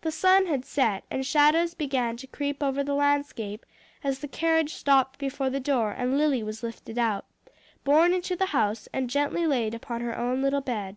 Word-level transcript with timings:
The 0.00 0.10
sun 0.10 0.46
had 0.46 0.64
set, 0.64 1.04
and 1.12 1.24
shadows 1.24 1.74
began 1.74 2.16
to 2.16 2.26
creep 2.26 2.60
over 2.60 2.82
the 2.82 2.92
landscape 2.92 3.64
as 4.02 4.18
the 4.18 4.26
carriage 4.26 4.74
stopped 4.74 5.16
before 5.16 5.48
the 5.48 5.60
door 5.60 5.92
and 5.92 6.18
Lily 6.18 6.42
was 6.42 6.64
lifted 6.64 6.98
out, 6.98 7.24
borne 7.84 8.12
into 8.12 8.34
the 8.34 8.46
house 8.46 8.88
and 8.92 9.08
gently 9.08 9.46
laid 9.46 9.72
upon 9.72 10.00
her 10.00 10.18
own 10.18 10.42
little 10.42 10.60
bed. 10.60 10.96